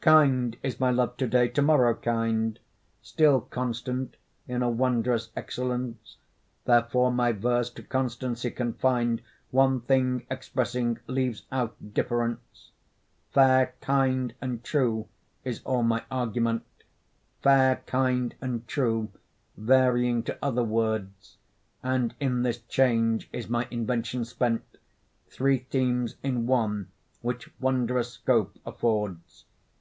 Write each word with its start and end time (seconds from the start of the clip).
Kind 0.00 0.56
is 0.62 0.80
my 0.80 0.90
love 0.90 1.18
to 1.18 1.26
day, 1.26 1.48
to 1.48 1.60
morrow 1.60 1.92
kind, 1.92 2.58
Still 3.02 3.42
constant 3.42 4.16
in 4.46 4.62
a 4.62 4.70
wondrous 4.70 5.30
excellence; 5.36 6.16
Therefore 6.64 7.12
my 7.12 7.32
verse 7.32 7.68
to 7.70 7.82
constancy 7.82 8.50
confin'd, 8.50 9.20
One 9.50 9.82
thing 9.82 10.24
expressing, 10.30 10.98
leaves 11.08 11.42
out 11.52 11.92
difference. 11.92 12.70
'Fair, 13.32 13.74
kind, 13.82 14.32
and 14.40 14.64
true,' 14.64 15.08
is 15.44 15.60
all 15.64 15.82
my 15.82 16.02
argument, 16.10 16.64
'Fair, 17.42 17.82
kind, 17.84 18.34
and 18.40 18.66
true,' 18.66 19.10
varying 19.58 20.22
to 20.22 20.38
other 20.40 20.64
words; 20.64 21.36
And 21.82 22.14
in 22.18 22.44
this 22.44 22.62
change 22.62 23.28
is 23.30 23.50
my 23.50 23.68
invention 23.70 24.24
spent, 24.24 24.78
Three 25.28 25.58
themes 25.58 26.16
in 26.22 26.46
one, 26.46 26.88
which 27.20 27.50
wondrous 27.60 28.12
scope 28.12 28.58
affords. 28.64 29.44